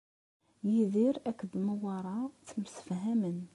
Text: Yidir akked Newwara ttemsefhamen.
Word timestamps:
Yidir 0.71 1.15
akked 1.29 1.51
Newwara 1.65 2.17
ttemsefhamen. 2.39 3.37